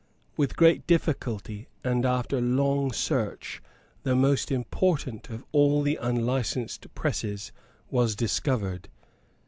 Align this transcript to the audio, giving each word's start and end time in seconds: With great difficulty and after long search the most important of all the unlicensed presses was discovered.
With 0.35 0.55
great 0.55 0.87
difficulty 0.87 1.67
and 1.83 2.07
after 2.07 2.41
long 2.41 2.91
search 2.91 3.61
the 4.01 4.15
most 4.15 4.51
important 4.51 5.29
of 5.29 5.45
all 5.51 5.83
the 5.83 5.97
unlicensed 6.01 6.87
presses 6.95 7.51
was 7.91 8.15
discovered. 8.15 8.89